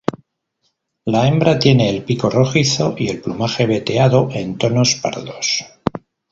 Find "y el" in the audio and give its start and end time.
2.97-3.21